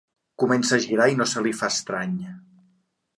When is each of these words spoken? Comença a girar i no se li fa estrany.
Comença 0.43 0.77
a 0.77 0.79
girar 0.85 1.05
i 1.15 1.19
no 1.19 1.27
se 1.33 1.43
li 1.49 1.53
fa 1.59 1.69
estrany. 1.75 2.17